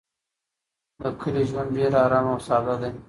[1.01, 2.91] د کلي ژوند ډېر ارام او ساده دی.